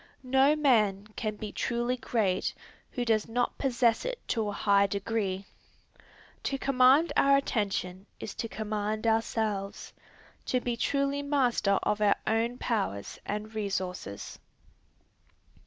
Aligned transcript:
No 0.23 0.55
man 0.55 1.05
can 1.15 1.35
be 1.35 1.51
truly 1.51 1.95
great 1.95 2.55
who 2.89 3.05
does 3.05 3.27
not 3.29 3.59
possess 3.59 4.03
it 4.03 4.17
to 4.29 4.49
a 4.49 4.51
high 4.51 4.87
degree. 4.87 5.45
To 6.41 6.57
command 6.57 7.13
our 7.15 7.37
attention 7.37 8.07
is 8.19 8.33
to 8.33 8.47
command 8.47 9.05
ourselves, 9.05 9.93
to 10.47 10.59
be 10.59 10.75
truly 10.75 11.21
master 11.21 11.77
of 11.83 12.01
our 12.01 12.15
own 12.25 12.57
powers 12.57 13.19
and 13.27 13.53
resources. 13.53 14.39